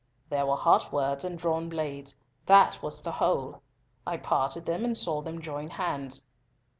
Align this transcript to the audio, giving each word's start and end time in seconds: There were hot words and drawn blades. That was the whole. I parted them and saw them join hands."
There 0.31 0.47
were 0.47 0.55
hot 0.57 0.91
words 0.91 1.23
and 1.23 1.37
drawn 1.37 1.69
blades. 1.69 2.17
That 2.47 2.81
was 2.81 3.03
the 3.03 3.11
whole. 3.11 3.61
I 4.07 4.17
parted 4.17 4.65
them 4.65 4.83
and 4.83 4.97
saw 4.97 5.21
them 5.21 5.41
join 5.41 5.69
hands." 5.69 6.25